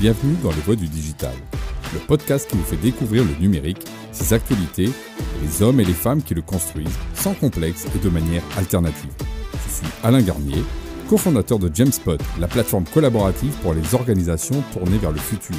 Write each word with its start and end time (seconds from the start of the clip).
bienvenue 0.00 0.34
dans 0.42 0.50
Les 0.50 0.62
Voix 0.62 0.76
du 0.76 0.88
Digital, 0.88 1.34
le 1.92 1.98
podcast 1.98 2.48
qui 2.48 2.56
vous 2.56 2.64
fait 2.64 2.78
découvrir 2.78 3.22
le 3.22 3.34
numérique, 3.38 3.86
ses 4.12 4.32
actualités 4.32 4.88
les 5.42 5.62
hommes 5.62 5.78
et 5.78 5.84
les 5.84 5.92
femmes 5.92 6.22
qui 6.22 6.32
le 6.32 6.40
construisent 6.40 6.98
sans 7.14 7.34
complexe 7.34 7.86
et 7.94 7.98
de 7.98 8.08
manière 8.08 8.42
alternative. 8.56 9.10
Je 9.52 9.74
suis 9.74 9.86
Alain 10.02 10.22
Garnier, 10.22 10.62
cofondateur 11.10 11.58
de 11.58 11.70
Jamespot, 11.72 12.16
la 12.38 12.48
plateforme 12.48 12.84
collaborative 12.84 13.52
pour 13.62 13.74
les 13.74 13.94
organisations 13.94 14.62
tournées 14.72 14.96
vers 14.96 15.12
le 15.12 15.18
futur. 15.18 15.56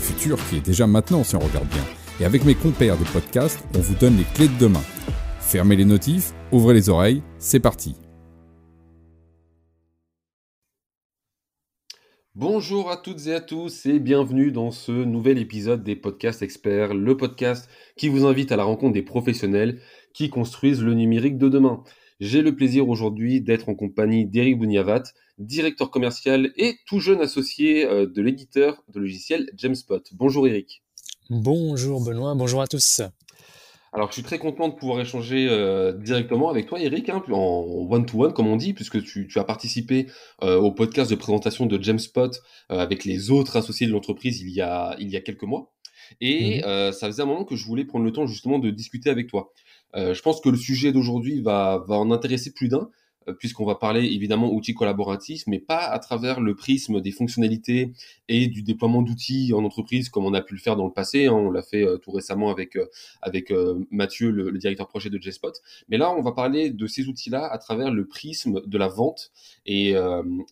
Futur 0.00 0.36
qui 0.48 0.56
est 0.56 0.66
déjà 0.66 0.86
maintenant 0.86 1.24
si 1.24 1.36
on 1.36 1.40
regarde 1.40 1.68
bien. 1.68 1.84
Et 2.20 2.26
avec 2.26 2.44
mes 2.44 2.54
compères 2.54 2.98
des 2.98 3.06
podcasts, 3.06 3.64
on 3.74 3.80
vous 3.80 3.94
donne 3.94 4.18
les 4.18 4.24
clés 4.34 4.48
de 4.48 4.58
demain. 4.58 4.82
Fermez 5.40 5.76
les 5.76 5.86
notifs, 5.86 6.34
ouvrez 6.52 6.74
les 6.74 6.90
oreilles, 6.90 7.22
c'est 7.38 7.60
parti. 7.60 7.94
Bonjour 12.40 12.88
à 12.88 12.96
toutes 12.96 13.26
et 13.26 13.34
à 13.34 13.40
tous 13.40 13.84
et 13.86 13.98
bienvenue 13.98 14.52
dans 14.52 14.70
ce 14.70 14.92
nouvel 14.92 15.38
épisode 15.38 15.82
des 15.82 15.96
podcasts 15.96 16.40
experts, 16.40 16.94
le 16.94 17.16
podcast 17.16 17.68
qui 17.96 18.08
vous 18.08 18.26
invite 18.26 18.52
à 18.52 18.56
la 18.56 18.62
rencontre 18.62 18.92
des 18.92 19.02
professionnels 19.02 19.80
qui 20.14 20.30
construisent 20.30 20.80
le 20.80 20.94
numérique 20.94 21.36
de 21.36 21.48
demain. 21.48 21.82
J'ai 22.20 22.42
le 22.42 22.54
plaisir 22.54 22.88
aujourd'hui 22.88 23.40
d'être 23.40 23.68
en 23.68 23.74
compagnie 23.74 24.24
d'Eric 24.24 24.56
Bouniavat, 24.56 25.02
directeur 25.38 25.90
commercial 25.90 26.52
et 26.56 26.76
tout 26.86 27.00
jeune 27.00 27.20
associé 27.20 27.84
euh, 27.84 28.06
de 28.06 28.22
l'éditeur 28.22 28.84
de 28.86 29.00
logiciel 29.00 29.50
Jamespot. 29.56 30.04
Bonjour 30.12 30.46
Eric. 30.46 30.84
Bonjour 31.30 32.00
Benoît, 32.04 32.36
bonjour 32.36 32.62
à 32.62 32.68
tous. 32.68 33.02
Alors, 33.92 34.08
je 34.08 34.14
suis 34.14 34.22
très 34.22 34.38
content 34.38 34.68
de 34.68 34.74
pouvoir 34.74 35.00
échanger 35.00 35.48
euh, 35.48 35.92
directement 35.92 36.50
avec 36.50 36.66
toi, 36.66 36.80
Eric, 36.80 37.08
hein, 37.08 37.22
en 37.30 37.86
one-to-one, 37.90 38.32
comme 38.32 38.46
on 38.46 38.56
dit, 38.56 38.74
puisque 38.74 39.02
tu, 39.02 39.28
as 39.36 39.44
participé 39.44 40.06
euh, 40.42 40.56
au 40.56 40.72
podcast 40.72 41.10
de 41.10 41.16
présentation 41.16 41.66
de 41.66 41.82
Jamespot 41.82 42.30
euh, 42.70 42.78
avec 42.78 43.04
les 43.04 43.30
autres 43.30 43.56
associés 43.56 43.86
de 43.86 43.92
l'entreprise 43.92 44.40
il, 44.40 44.50
y 44.50 44.60
a, 44.60 44.94
il 44.98 45.08
y 45.08 45.16
a 45.16 45.20
quelques 45.20 45.44
mois. 45.44 45.72
Et 46.22 46.62
mhm. 46.62 46.92
ça 46.92 47.06
faisait 47.06 47.22
un 47.22 47.26
moment 47.26 47.44
que 47.44 47.54
je 47.54 47.66
voulais 47.66 47.84
prendre 47.84 48.04
le 48.04 48.12
temps 48.12 48.26
justement 48.26 48.58
de 48.58 48.70
discuter 48.70 49.10
avec 49.10 49.26
toi. 49.26 49.52
je 49.94 50.18
pense 50.22 50.40
que 50.40 50.48
le 50.48 50.56
sujet 50.56 50.90
d'aujourd'hui 50.90 51.42
va, 51.42 51.84
va 51.86 51.96
en 51.96 52.10
intéresser 52.10 52.54
plus 52.54 52.68
d'un, 52.68 52.78
euh, 52.78 52.86
puisqu'on 53.34 53.64
va 53.64 53.74
parler 53.74 54.04
évidemment 54.04 54.52
outils 54.52 54.74
collaboratifs, 54.74 55.46
mais 55.46 55.58
pas 55.58 55.86
à 55.86 55.98
travers 55.98 56.40
le 56.40 56.54
prisme 56.54 57.00
des 57.00 57.10
fonctionnalités 57.10 57.92
et 58.28 58.46
du 58.46 58.62
déploiement 58.62 59.02
d'outils 59.02 59.52
en 59.54 59.64
entreprise 59.64 60.08
comme 60.08 60.24
on 60.24 60.34
a 60.34 60.40
pu 60.40 60.54
le 60.54 60.60
faire 60.60 60.76
dans 60.76 60.86
le 60.86 60.92
passé. 60.92 61.26
Hein. 61.26 61.32
on 61.32 61.50
l'a 61.50 61.62
fait 61.62 61.84
euh, 61.84 61.98
tout 61.98 62.10
récemment 62.10 62.50
avec 62.50 62.76
euh, 62.76 62.86
avec 63.22 63.52
Mathieu, 63.90 64.30
le, 64.30 64.58
directeur 64.58 64.88
projet 64.88 65.10
de 65.10 65.20
JSpot. 65.20 65.52
Mais 65.88 65.98
là, 65.98 66.12
on 66.12 66.22
va 66.22 66.32
parler 66.32 66.70
de 66.70 66.86
ces 66.86 67.08
outils-là 67.08 67.46
à 67.46 67.58
travers 67.58 67.90
le 67.90 68.06
prisme 68.06 68.60
de 68.64 68.78
la 68.78 68.88
vente 68.88 69.30
et, 69.66 69.94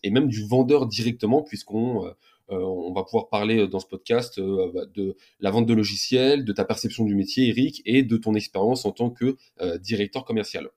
et 0.03 0.09
même 0.09 0.27
du 0.27 0.45
vendeur 0.45 0.85
directement, 0.85 1.41
puisqu'on 1.41 2.11
on 2.49 2.93
va 2.93 3.03
pouvoir 3.03 3.29
parler 3.29 3.67
dans 3.67 3.79
ce 3.79 3.87
podcast 3.87 4.39
de 4.39 5.15
la 5.39 5.51
vente 5.51 5.65
de 5.65 5.73
logiciels, 5.73 6.45
de 6.45 6.53
ta 6.53 6.65
perception 6.65 7.03
du 7.05 7.15
métier, 7.15 7.49
Eric, 7.49 7.81
et 7.85 8.03
de 8.03 8.17
ton 8.17 8.33
expérience 8.35 8.85
en 8.85 8.91
tant 8.91 9.09
que 9.09 9.37
directeur 9.77 10.25
commercial. 10.25 10.69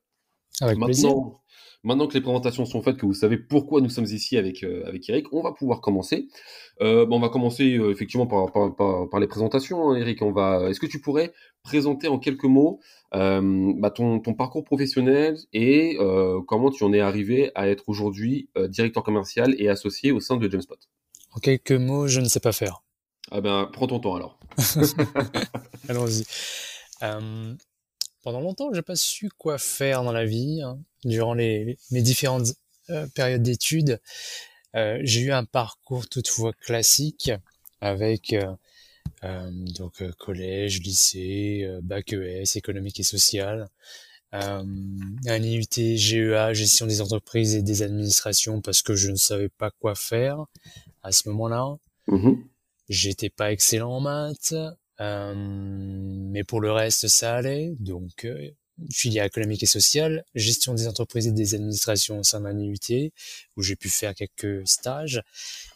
Avec 0.61 0.79
Maintenant, 0.79 1.40
Maintenant 1.83 2.07
que 2.07 2.13
les 2.13 2.21
présentations 2.21 2.67
sont 2.67 2.83
faites, 2.83 2.99
que 2.99 3.07
vous 3.07 3.15
savez 3.15 3.39
pourquoi 3.39 3.81
nous 3.81 3.89
sommes 3.89 4.05
ici 4.05 4.37
avec, 4.37 4.63
euh, 4.65 4.87
avec 4.87 5.09
Eric, 5.09 5.33
on 5.33 5.43
va 5.43 5.53
pouvoir 5.53 5.81
commencer. 5.81 6.29
Euh, 6.83 7.07
bon, 7.07 7.17
on 7.17 7.21
va 7.21 7.31
commencer 7.31 7.79
euh, 7.79 7.91
effectivement 7.91 8.27
par, 8.27 8.53
par, 8.53 9.09
par, 9.09 9.21
les 9.21 9.27
présentations, 9.27 9.91
hein, 9.91 9.97
Eric. 9.97 10.21
On 10.21 10.31
va. 10.31 10.69
Est-ce 10.69 10.79
que 10.79 10.87
tu 10.87 11.01
pourrais 11.01 11.33
présenter 11.63 12.07
en 12.09 12.19
quelques 12.19 12.45
mots 12.45 12.81
bah, 13.13 13.91
ton, 13.95 14.21
ton, 14.21 14.35
parcours 14.35 14.65
professionnel 14.65 15.37
et 15.53 15.97
comment 16.47 16.71
tu 16.71 16.85
en 16.85 16.93
es 16.93 17.01
arrivé 17.01 17.51
à 17.55 17.69
être 17.69 17.89
aujourd'hui 17.89 18.51
directeur 18.69 19.03
commercial 19.03 19.55
et 19.59 19.69
associé 19.69 20.13
au 20.13 20.21
sein 20.21 20.37
de 20.37 20.49
Jamespot? 20.49 20.77
En 21.33 21.41
quelques 21.41 21.73
mots, 21.73 22.07
je 22.07 22.21
ne 22.21 22.27
sais 22.27 22.41
pas 22.41 22.53
faire. 22.53 22.83
Ah 23.31 23.41
ben, 23.41 23.69
prends 23.73 23.87
ton 23.87 24.01
temps 24.01 24.17
alors. 24.17 24.39
Allons-y. 25.89 26.25
Pendant 28.23 28.41
longtemps, 28.41 28.73
j'ai 28.73 28.83
pas 28.83 28.97
su 28.97 29.31
quoi 29.31 29.59
faire 29.59 30.03
dans 30.03 30.13
la 30.13 30.25
vie. 30.25 30.63
Hein 30.63 30.79
durant 31.05 31.35
les, 31.35 31.79
mes 31.91 32.03
différentes 32.03 32.55
euh, 32.91 33.07
périodes 33.15 33.43
d'études. 33.43 34.01
Euh, 34.77 34.99
j'ai 35.03 35.21
eu 35.23 35.33
un 35.33 35.45
parcours 35.45 36.09
toutefois 36.09 36.53
classique 36.53 37.33
avec 37.81 38.33
euh, 38.33 38.55
euh 39.25 39.51
donc 39.75 40.03
collège, 40.19 40.81
lycée, 40.81 41.69
bac 41.83 42.13
ES, 42.13 42.57
économique 42.57 43.01
et 43.01 43.05
social, 43.05 43.69
un 44.33 44.65
IUT 45.27 45.97
GEA, 45.97 46.53
gestion 46.55 46.87
des 46.87 47.01
entreprises 47.01 47.57
et 47.57 47.63
des 47.63 47.83
administrations 47.83 48.61
parce 48.61 48.83
que 48.83 48.95
je 48.95 49.11
ne 49.11 49.17
savais 49.17 49.49
pas 49.49 49.73
quoi 49.73 49.95
faire 49.97 50.45
à 51.03 51.11
ce 51.11 51.29
moment-là. 51.31 51.77
Mmh 52.07 52.35
J'étais 52.89 53.31
pas 53.31 53.53
excellent 53.53 53.93
en 53.93 54.01
maths, 54.01 54.55
mais 55.01 56.45
pour 56.45 56.61
le 56.61 56.73
reste 56.73 57.09
ça 57.09 57.35
allait. 57.35 57.73
Donc 57.79 58.27
filière 58.91 59.25
économique 59.25 59.63
et 59.63 59.67
sociale, 59.67 60.25
gestion 60.35 60.75
des 60.75 60.87
entreprises 60.87 61.27
et 61.27 61.33
des 61.33 61.55
administrations 61.55 62.21
au 62.21 62.23
sein 62.23 62.41
d'un 62.41 62.59
IUT, 62.59 63.13
où 63.57 63.63
j'ai 63.63 63.77
pu 63.77 63.89
faire 63.89 64.15
quelques 64.15 64.67
stages. 64.67 65.23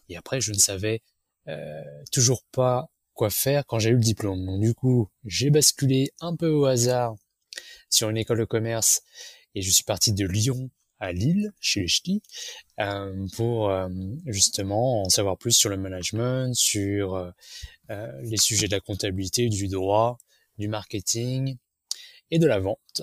Et 0.09 0.17
après, 0.17 0.41
je 0.41 0.53
ne 0.53 0.59
savais 0.59 1.03
euh, 1.49 1.83
toujours 2.13 2.43
pas 2.53 2.89
quoi 3.13 3.31
faire 3.31 3.65
quand 3.67 3.79
j'ai 3.79 3.91
eu 3.91 3.95
le 3.95 4.01
diplôme. 4.01 4.45
Donc 4.45 4.61
du 4.61 4.75
coup, 4.75 5.09
j'ai 5.25 5.51
basculé 5.51 6.11
un 6.21 6.35
peu 6.35 6.49
au 6.49 6.65
hasard 6.65 7.15
sur 7.91 8.11
une 8.11 8.17
école 8.17 8.41
de 8.41 8.45
commerce 8.45 9.03
et 9.55 9.63
je 9.63 9.71
suis 9.71 9.85
parti 9.85 10.13
de 10.13 10.27
Lyon 10.27 10.71
à 11.01 11.13
Lille, 11.13 11.53
chez 11.61 11.81
les 11.81 11.89
Ch'tis, 11.89 12.23
euh, 12.81 13.27
pour 13.37 13.71
euh, 13.71 13.89
justement 14.27 15.03
en 15.03 15.09
savoir 15.09 15.37
plus 15.37 15.53
sur 15.53 15.71
le 15.71 15.77
management, 15.77 16.55
sur 16.55 17.15
euh, 17.91 18.23
les 18.23 18.37
sujets 18.37 18.67
de 18.67 18.73
la 18.73 18.81
comptabilité, 18.81 19.49
du 19.49 19.69
droit, 19.69 20.19
du 20.59 20.69
marketing, 20.69 21.57
et 22.31 22.39
de 22.39 22.47
la 22.47 22.59
vente. 22.59 23.03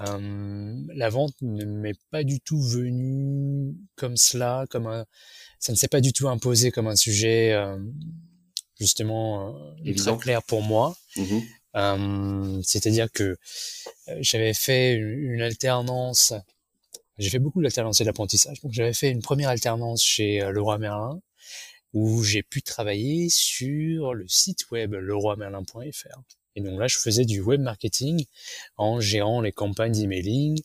Euh, 0.00 0.74
la 0.94 1.08
vente 1.08 1.34
ne 1.40 1.64
m'est 1.64 1.98
pas 2.10 2.22
du 2.22 2.40
tout 2.40 2.60
venue 2.60 3.74
comme 3.96 4.16
cela, 4.16 4.66
comme 4.68 4.86
un, 4.86 5.06
ça 5.58 5.72
ne 5.72 5.76
s'est 5.76 5.88
pas 5.88 6.00
du 6.02 6.12
tout 6.12 6.28
imposé 6.28 6.70
comme 6.70 6.86
un 6.86 6.96
sujet 6.96 7.52
euh, 7.52 7.78
justement 8.78 9.56
euh, 9.86 9.94
très 9.94 10.16
clair 10.18 10.42
pour 10.42 10.62
moi. 10.62 10.96
Mmh 11.16 11.38
euh, 11.76 12.62
c'est-à-dire 12.62 13.12
que 13.12 13.36
euh, 14.08 14.16
j'avais 14.20 14.54
fait 14.54 14.94
une, 14.94 15.42
alternance, 15.42 16.32
j'ai 17.18 17.30
fait 17.30 17.38
beaucoup 17.38 17.62
d'alternance 17.62 18.00
et 18.00 18.04
d'apprentissage, 18.04 18.60
donc 18.60 18.72
j'avais 18.72 18.92
fait 18.92 19.10
une 19.10 19.22
première 19.22 19.48
alternance 19.48 20.02
chez 20.02 20.40
Leroy 20.40 20.78
Merlin 20.78 21.20
où 21.96 22.22
j'ai 22.22 22.42
pu 22.42 22.60
travailler 22.60 23.28
sur 23.30 24.12
le 24.12 24.28
site 24.28 24.70
web 24.70 24.92
leroymerlin.fr. 24.92 26.20
Et 26.54 26.60
donc 26.60 26.78
là, 26.78 26.88
je 26.88 26.96
faisais 26.98 27.24
du 27.24 27.40
web 27.40 27.60
marketing 27.60 28.26
en 28.76 29.00
gérant 29.00 29.40
les 29.40 29.52
campagnes 29.52 29.92
d'emailing 29.92 30.60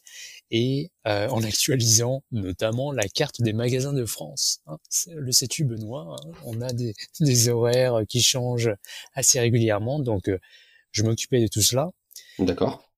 et 0.50 0.92
euh, 1.08 1.30
en 1.30 1.42
actualisant 1.42 2.24
notamment 2.32 2.92
la 2.92 3.08
carte 3.08 3.42
des 3.42 3.54
magasins 3.54 3.94
de 3.94 4.06
France. 4.06 4.60
Hein. 4.68 4.78
Le 5.08 5.32
sais-tu, 5.32 5.64
Benoît 5.64 6.18
hein? 6.18 6.32
On 6.46 6.60
a 6.60 6.74
des, 6.74 6.94
des, 7.22 7.48
horaires 7.48 8.02
qui 8.10 8.22
changent 8.22 8.74
assez 9.14 9.40
régulièrement, 9.40 10.00
donc 10.00 10.28
euh, 10.28 10.38
je 10.92 11.04
m'occupais 11.04 11.42
de 11.42 11.48
tout 11.48 11.62
cela. 11.62 11.92
D'accord. 12.40 12.91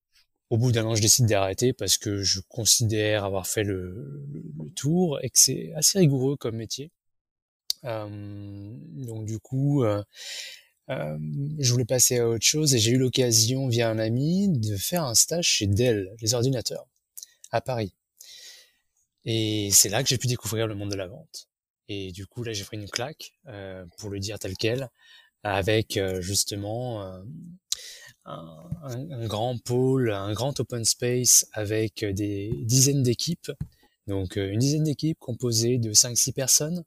Au 0.54 0.58
bout 0.58 0.72
d'un 0.72 0.86
an, 0.86 0.94
je 0.94 1.02
décide 1.02 1.26
d'arrêter 1.26 1.74
parce 1.74 1.98
que 1.98 2.22
je 2.22 2.40
considère 2.48 3.24
avoir 3.24 3.48
fait 3.48 3.64
le, 3.64 4.24
tour 4.76 5.18
et 5.24 5.32
que 5.32 5.40
c'est 5.40 5.74
assez 5.74 5.98
rigoureux 5.98 6.38
comme 6.38 6.58
métier. 6.58 6.92
Euh, 7.86 8.08
donc 8.92 9.26
du 9.26 9.40
coup, 9.40 9.84
euh, 9.84 10.04
euh, 10.92 11.18
je 11.58 11.72
voulais 11.72 11.86
passer 11.86 12.20
à 12.20 12.30
autre 12.30 12.46
chose 12.46 12.76
et 12.76 12.78
j'ai 12.78 12.92
eu 12.92 13.00
l'occasion 13.00 13.68
via 13.68 13.90
un 13.90 13.98
ami 13.98 14.48
de 14.48 14.78
faire 14.78 15.04
un 15.04 15.16
stage 15.16 15.48
chez 15.48 15.66
Dell, 15.66 16.16
les 16.22 16.36
ordinateurs, 16.36 16.86
à 17.50 17.60
Paris. 17.60 17.96
Et 19.26 19.70
c'est 19.72 19.90
là 19.90 20.04
que 20.04 20.10
j'ai 20.10 20.20
pu 20.20 20.28
découvrir 20.28 20.68
le 20.68 20.76
monde 20.76 20.92
de 20.92 20.96
la 20.96 21.08
vente. 21.08 21.50
Et 21.88 22.12
du 22.12 22.28
coup, 22.28 22.44
là, 22.44 22.54
j'ai 22.54 22.64
pris 22.64 22.78
une 22.78 22.92
claque, 22.92 23.34
pour 23.98 24.12
le 24.12 24.20
dire 24.20 24.38
tel 24.38 24.56
quel, 24.56 24.92
avec 25.42 26.00
justement 26.20 27.24
un, 28.26 28.66
un, 28.84 29.28
grand 29.28 29.58
pôle, 29.58 30.12
un 30.12 30.34
grand 30.34 30.60
open 30.60 30.86
space 30.86 31.46
avec 31.54 32.06
des 32.06 32.52
dizaines 32.64 33.04
d'équipes. 33.04 33.52
Donc 34.08 34.36
une 34.36 34.60
dizaine 34.60 34.84
d'équipes 34.84 35.20
composées 35.20 35.78
de 35.78 35.94
5-6 35.94 36.34
personnes 36.34 36.84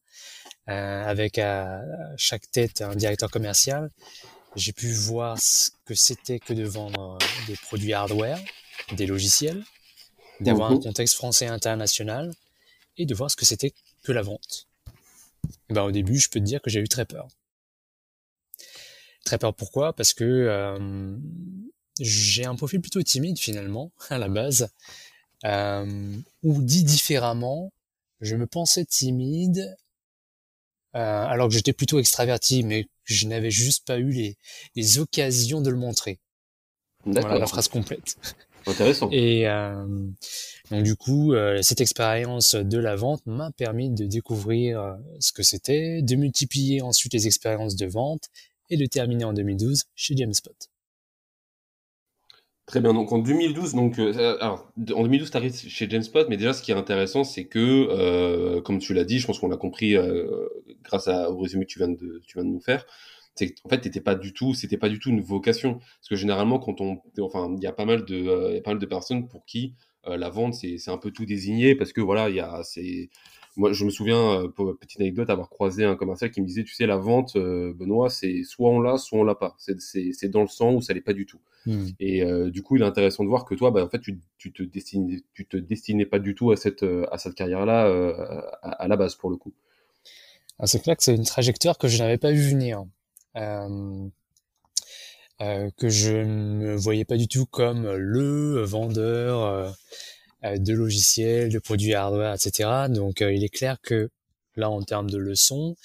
euh, 0.69 1.05
avec 1.05 1.39
à 1.39 1.81
chaque 2.17 2.51
tête 2.51 2.83
un 2.83 2.95
directeur 2.95 3.31
commercial. 3.31 3.91
J'ai 4.57 4.73
pu 4.73 4.93
voir 4.93 5.39
ce 5.41 5.71
que 5.85 5.95
c'était 5.95 6.41
que 6.41 6.55
de 6.55 6.65
vendre 6.65 7.19
euh, 7.21 7.47
des 7.47 7.57
produits 7.57 7.93
hardware, 7.93 8.41
des 8.93 9.07
logiciels, 9.07 9.63
d'avoir 10.41 10.73
un 10.73 10.81
contexte 10.81 11.15
français 11.15 11.47
international 11.47 12.33
et 12.97 13.07
de 13.07 13.15
voir 13.15 13.31
ce 13.31 13.37
que 13.37 13.45
c'était 13.45 13.75
que 14.03 14.13
la 14.13 14.23
vente. 14.23 14.67
Et 15.69 15.75
ben, 15.75 15.83
au 15.83 15.93
début, 15.93 16.19
je 16.19 16.29
peux 16.29 16.41
te 16.41 16.45
dire 16.45 16.61
que 16.61 16.71
j'ai 16.71 16.81
eu 16.81 16.89
très 16.89 17.05
peur. 17.05 17.29
Très 19.27 19.37
peur 19.37 19.55
pourquoi? 19.55 19.93
Parce 19.93 20.15
que 20.15 20.25
euh, 20.25 21.17
j'ai 22.01 22.47
un 22.47 22.55
profil 22.55 22.81
plutôt 22.81 23.03
timide 23.03 23.39
finalement 23.39 23.93
à 24.09 24.17
la 24.17 24.29
base, 24.29 24.71
euh, 25.45 26.17
ou 26.43 26.63
dit 26.63 26.85
différemment, 26.85 27.73
je 28.23 28.37
me 28.37 28.47
pensais 28.47 28.87
timide 28.87 29.77
alors 30.95 31.49
que 31.49 31.55
j'étais 31.55 31.75
plutôt 31.75 31.99
extraverti, 31.99 32.63
mais 32.63 32.89
je 33.05 33.27
n'avais 33.27 33.51
juste 33.51 33.87
pas 33.87 33.99
eu 33.99 34.09
les, 34.09 34.39
les 34.77 34.99
occasions 34.99 35.61
de 35.61 35.69
le 35.69 35.77
montrer. 35.77 36.21
Voilà 37.05 37.39
la 37.39 37.47
phrase 37.47 37.69
complète. 37.69 38.17
Intéressant. 38.67 39.09
Et 39.13 39.49
euh, 39.49 39.87
donc 40.71 40.83
du 40.83 40.97
coup, 40.97 41.33
euh, 41.33 41.63
cette 41.63 41.81
expérience 41.81 42.57
de 42.57 42.79
la 42.79 42.97
vente 42.97 43.25
m'a 43.27 43.53
permis 43.53 43.91
de 43.91 44.07
découvrir 44.07 44.81
euh, 44.81 44.95
ce 45.21 45.33
que 45.33 45.45
c'était, 45.45 46.03
de 46.03 46.17
multiplier 46.17 46.83
ensuite 46.83 47.13
les 47.13 47.29
expériences 47.29 47.77
de 47.77 47.87
vente 47.87 48.29
et 48.71 48.77
de 48.77 48.87
terminer 48.87 49.25
en 49.25 49.33
2012 49.33 49.85
chez 49.95 50.17
Jamespot. 50.17 50.53
Très 52.67 52.81
bien. 52.81 52.95
Donc 52.95 53.13
en 53.13 53.19
2012, 53.19 53.75
donc 53.75 53.99
alors 53.99 54.73
en 54.77 55.03
2012, 55.03 55.31
tu 55.31 55.37
arrives 55.37 55.55
chez 55.55 55.89
Jamespot, 55.89 56.29
mais 56.29 56.37
déjà 56.37 56.53
ce 56.53 56.63
qui 56.63 56.73
est 56.73 56.75
intéressant, 56.75 57.23
c'est 57.23 57.45
que, 57.45 58.59
comme 58.61 58.81
tu 58.81 58.93
l'as 58.93 59.05
dit, 59.05 59.21
je 59.21 59.27
pense 59.29 59.39
qu'on 59.39 59.49
l'a 59.49 59.57
compris 59.57 59.95
grâce 60.83 61.07
au 61.07 61.39
résumé 61.39 61.65
que 61.65 61.71
tu 61.71 61.79
viens 61.79 61.89
de, 61.89 62.23
nous 62.43 62.61
faire 62.61 62.85
en 63.65 63.69
fait 63.69 63.81
t'étais 63.81 64.01
pas 64.01 64.15
du 64.15 64.33
tout 64.33 64.55
c'était 64.55 64.79
pas 64.79 64.89
du 64.89 64.99
tout 64.99 65.11
une 65.11 65.21
vocation 65.21 65.75
parce 65.75 66.09
que 66.09 66.17
généralement 66.17 66.59
quand 66.59 66.81
on 66.81 67.01
enfin 67.21 67.55
il 67.57 67.63
y 67.63 67.67
a 67.67 67.73
pas 67.73 67.85
mal 67.85 68.05
de 68.05 68.17
euh, 68.17 68.55
y 68.55 68.59
a 68.59 68.63
pas 68.63 68.71
mal 68.71 68.79
de 68.79 68.87
personnes 68.87 69.29
pour 69.29 69.45
qui 69.45 69.75
euh, 70.07 70.17
la 70.17 70.31
vente 70.31 70.55
c'est 70.55 70.79
c'est 70.79 70.91
un 70.91 70.99
peu 70.99 71.11
tout 71.11 71.27
désigné 71.27 71.75
parce 71.75 71.93
que 71.93 72.01
voilà 72.01 72.29
il 72.31 72.37
y 72.37 72.41
a 72.41 72.63
c'est 72.63 73.11
moi 73.57 73.73
je 73.73 73.85
me 73.85 73.91
souviens 73.91 74.43
euh, 74.43 74.49
pour 74.49 74.77
petite 74.79 75.01
anecdote 75.01 75.31
avoir 75.31 75.49
croisé 75.49 75.85
un 75.85 75.97
commercial 75.97 76.31
qui 76.31 76.41
me 76.41 76.47
disait 76.47 76.65
tu 76.65 76.75
sais 76.75 76.87
la 76.87 76.97
vente 76.97 77.37
Benoît 77.37 78.11
c'est 78.11 78.43
soit 78.45 78.71
on 78.71 78.81
l'a 78.81 78.99
soit 78.99 79.19
on 79.19 79.25
l'a 79.25 79.35
pas. 79.35 79.57
C'est 79.59 80.29
dans 80.29 80.43
le 80.43 80.49
sang 80.49 80.75
ou 80.75 80.83
ça 80.83 80.93
l'est 80.93 81.01
pas 81.01 81.15
du 81.15 81.27
tout. 81.27 81.41
Mmh. 81.67 81.87
et 81.99 82.25
du 82.51 82.63
coup 82.63 82.77
il 82.77 82.83
est 82.83 82.87
intéressant 82.87 83.25
de 83.25 83.29
voir 83.29 83.45
que 83.45 83.57
toi 83.57 83.73
bah 83.73 83.85
en 83.85 83.89
fait 83.89 83.99
tu 84.01 84.21
tu 84.39 84.53
te 84.53 84.63
destinais 84.63 85.25
tu 85.35 85.47
te 85.47 85.57
destinais 85.57 86.07
pas 86.07 86.21
du 86.21 86.37
tout 86.37 86.53
à 86.53 86.57
cette 86.57 86.85
à 87.11 87.19
cette 87.19 87.35
carrière 87.35 87.67
là 87.67 87.87
à, 88.63 88.69
à, 88.69 88.87
la 88.87 88.97
base 88.97 89.17
pour 89.17 89.31
le 89.31 89.37
coup. 89.37 89.53
Ah, 90.59 90.67
c'est 90.67 90.81
clair 90.81 90.97
que 90.97 91.03
c'est 91.03 91.15
une 91.15 91.25
trajectoire 91.25 91.77
que 91.77 91.89
je 91.89 91.99
n'avais 91.99 92.19
pas 92.19 92.31
vu 92.31 92.41
venir. 92.41 92.85
Euh, 93.37 94.09
euh, 95.43 95.71
que 95.77 95.91
je 95.91 96.15
ne 96.15 96.25
me 96.25 96.77
voyais 96.77 97.05
pas 97.05 97.19
du 97.19 97.29
tout 97.29 97.45
comme 97.45 97.87
le 97.95 98.63
vendeur 98.63 99.43
euh, 99.45 99.71
de 100.57 100.73
logiciels, 100.75 101.51
de 101.51 101.59
produits 101.59 101.95
hardware, 101.95 102.35
etc. 102.35 102.87
Donc 102.89 103.21
il 103.21 103.45
est 103.45 103.49
clair 103.49 103.79
que 103.83 104.11
là, 104.55 104.71
en 104.71 104.83
termes 104.83 105.11
de 105.11 105.19
leçons, 105.19 105.77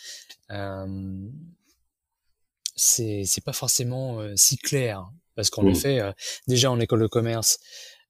c'est 2.75 3.24
c'est 3.25 3.44
pas 3.44 3.54
forcément 3.54 4.19
si 4.36 4.58
clair 4.58 5.06
parce 5.36 5.50
qu'en 5.50 5.63
mmh. 5.63 5.69
effet, 5.69 6.02
déjà 6.48 6.72
en 6.72 6.80
école 6.80 7.02
de 7.02 7.08
commerce, 7.08 7.60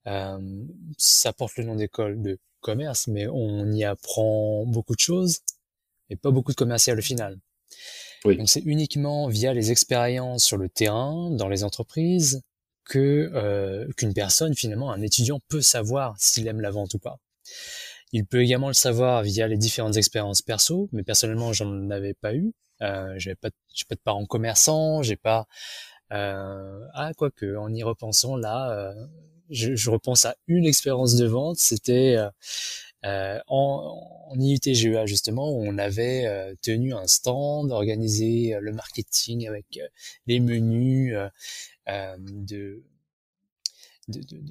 ça 0.06 1.34
porte 1.34 1.58
le 1.58 1.64
nom 1.66 1.76
d'école 1.76 2.22
de 2.22 2.40
commerce, 2.62 3.08
mais 3.08 3.28
on 3.28 3.72
y 3.72 3.84
apprend 3.84 4.66
beaucoup 4.66 4.96
de 4.96 5.00
choses 5.00 5.40
et 6.10 6.16
pas 6.16 6.32
beaucoup 6.32 6.52
de 6.52 6.58
commercial 6.58 6.98
au 7.00 7.02
final. 7.02 7.40
Donc 8.24 8.50
c'est 8.50 8.62
uniquement 8.62 9.28
via 9.28 9.54
les 9.54 9.72
expériences 9.72 10.44
sur 10.44 10.58
le 10.58 10.70
terrain, 10.70 11.32
dans 11.32 11.48
les 11.48 11.64
entreprises, 11.64 12.42
que 12.86 13.32
euh, 13.34 13.88
qu'une 13.98 14.14
personne 14.14 14.56
finalement, 14.56 14.92
un 14.92 15.02
étudiant 15.02 15.40
peut 15.50 15.62
savoir 15.62 16.16
s'il 16.18 16.48
aime 16.48 16.62
la 16.62 16.72
vente 16.72 16.94
ou 16.94 17.00
pas. 17.00 17.18
Il 18.14 18.26
peut 18.26 18.42
également 18.42 18.68
le 18.68 18.74
savoir 18.74 19.24
via 19.24 19.48
les 19.48 19.58
différentes 19.58 19.96
expériences 19.98 20.42
perso, 20.42 20.90
mais 20.92 21.04
personnellement 21.04 21.54
j'en 21.54 21.90
avais 21.90 22.14
pas 22.14 22.36
eu. 22.36 22.54
Euh, 22.82 23.14
j'ai 23.18 23.36
pas, 23.36 23.50
j'ai 23.74 23.86
pas 23.86 23.96
de 23.96 24.02
parents 24.02 24.26
commerçants, 24.26 25.02
j'ai 25.02 25.16
pas. 25.16 25.48
Euh, 26.12 26.80
ah 26.94 27.12
quoique, 27.16 27.56
en 27.58 27.74
y 27.74 27.84
repensant 27.84 28.36
là, 28.36 28.72
euh, 28.72 28.94
je, 29.50 29.76
je, 29.76 29.90
repense 29.90 30.26
à 30.26 30.36
une 30.48 30.66
expérience 30.66 31.16
de 31.16 31.26
vente. 31.26 31.58
C'était 31.58 32.18
euh, 33.04 33.08
euh, 33.12 33.40
en, 33.48 34.28
en 34.30 34.40
IUTGEA 34.40 35.06
justement, 35.06 35.50
on 35.50 35.78
avait 35.78 36.26
euh, 36.26 36.54
tenu 36.62 36.94
un 36.94 37.08
stand, 37.08 37.72
organisé 37.72 38.56
euh, 38.56 38.60
le 38.62 38.74
marketing 38.74 39.48
avec 39.48 39.80
les 40.28 40.40
menus 40.40 41.16
de, 41.88 42.84
de, 44.08 44.22
de, 44.22 44.42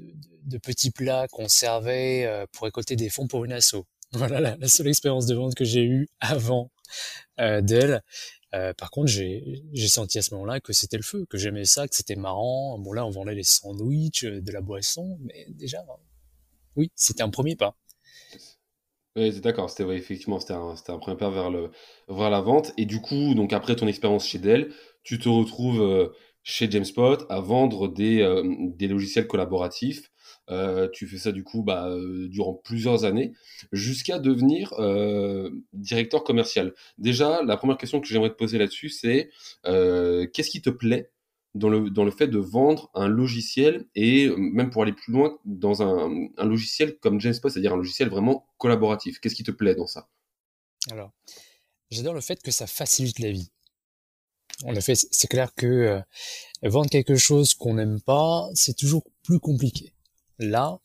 de, 0.44 0.58
petits 0.58 0.91
plats 0.91 1.29
qu'on 1.29 1.49
servait 1.49 2.47
pour 2.52 2.64
récolter 2.64 2.97
des 2.97 3.08
fonds 3.08 3.26
pour 3.26 3.44
une 3.44 3.52
asso. 3.52 3.87
Voilà 4.12 4.56
la, 4.56 4.69
seule 4.69 4.88
expérience 4.88 5.26
de 5.26 5.37
vente 5.37 5.55
que 5.55 5.64
j'ai 5.64 5.85
eue 5.85 6.08
avant 6.19 6.73
d'elle. 7.38 8.02
Euh, 8.52 8.75
par 8.75 8.91
contre, 8.91 9.06
j'ai 9.06 9.88
senti 9.88 10.19
à 10.19 10.23
ce 10.23 10.35
moment-là 10.35 10.61
que 10.61 10.73
c'était 10.73 10.97
le 10.97 11.05
feu, 11.05 11.25
que 11.31 11.38
j'aimais 11.38 11.64
ça, 11.64 11.87
que 11.87 11.94
c'était 11.94 12.17
marrant. 12.17 12.79
Bon 12.79 12.93
là, 12.93 13.06
on 13.06 13.11
vendait 13.11 13.35
les 13.35 13.44
sandwichs, 13.44 14.25
de 14.25 14.52
la 14.52 14.61
boisson, 14.61 15.19
mais 15.20 15.47
déjà, 15.50 15.85
oui, 16.75 16.91
c'était 16.97 17.23
un 17.23 17.31
premier 17.31 17.55
pas. 17.55 17.76
Oui, 19.16 19.40
d'accord, 19.40 19.68
c'était 19.70 19.84
effectivement, 19.96 20.38
c'était 20.38 20.52
un, 20.54 20.74
un 20.88 20.98
premier 20.98 21.16
pas 21.16 21.30
vers, 21.30 21.50
le, 21.50 21.70
vers 22.08 22.30
la 22.30 22.40
vente. 22.40 22.72
Et 22.76 22.86
du 22.86 23.00
coup, 23.00 23.34
donc 23.34 23.52
après 23.52 23.74
ton 23.74 23.88
expérience 23.88 24.26
chez 24.26 24.38
Dell, 24.38 24.72
tu 25.02 25.18
te 25.18 25.28
retrouves 25.28 25.82
euh, 25.82 26.08
chez 26.44 26.70
Jamespot 26.70 27.16
à 27.28 27.40
vendre 27.40 27.88
des, 27.88 28.20
euh, 28.22 28.44
des 28.76 28.86
logiciels 28.86 29.26
collaboratifs. 29.26 30.10
Euh, 30.48 30.88
tu 30.92 31.06
fais 31.08 31.18
ça 31.18 31.32
du 31.32 31.44
coup 31.44 31.62
bah, 31.62 31.92
durant 32.28 32.54
plusieurs 32.54 33.04
années 33.04 33.32
jusqu'à 33.72 34.18
devenir 34.18 34.72
directeur 35.72 36.22
commercial. 36.24 36.72
Déjà, 36.98 37.42
la 37.44 37.56
première 37.56 37.78
question 37.78 38.00
que 38.00 38.06
j'aimerais 38.06 38.30
te 38.30 38.36
poser 38.36 38.58
là-dessus, 38.58 38.90
c'est 38.90 39.30
qu'est-ce 39.64 40.50
qui 40.50 40.62
te 40.62 40.70
plaît 40.70 41.10
dans 41.55 41.69
le, 41.69 41.91
dans 41.91 42.05
le 42.05 42.11
fait 42.11 42.29
de 42.29 42.38
vendre 42.38 42.91
un 42.94 43.08
logiciel 43.08 43.87
et 43.94 44.26
euh, 44.26 44.37
même 44.37 44.70
pour 44.70 44.82
aller 44.82 44.93
plus 44.93 45.12
loin 45.12 45.38
dans 45.44 45.82
un, 45.82 46.29
un 46.37 46.44
logiciel 46.44 46.99
comme 46.99 47.20
Jamespot, 47.20 47.50
c'est-à-dire 47.50 47.73
un 47.73 47.76
logiciel 47.76 48.08
vraiment 48.08 48.47
collaboratif. 48.58 49.19
Qu'est-ce 49.19 49.35
qui 49.35 49.43
te 49.43 49.50
plaît 49.50 49.75
dans 49.75 49.87
ça? 49.87 50.08
Alors, 50.91 51.11
j'adore 51.91 52.14
le 52.14 52.20
fait 52.20 52.41
que 52.43 52.50
ça 52.50 52.67
facilite 52.67 53.19
la 53.19 53.31
vie. 53.31 53.50
En 54.64 54.75
effet, 54.75 54.94
c'est 54.94 55.29
clair 55.29 55.55
que 55.55 55.67
euh, 55.67 56.00
vendre 56.62 56.91
quelque 56.91 57.17
chose 57.17 57.55
qu'on 57.55 57.75
n'aime 57.75 58.00
pas, 58.00 58.49
c'est 58.55 58.76
toujours 58.76 59.05
plus 59.23 59.41
compliqué. 59.41 59.93
Là, 60.38 60.79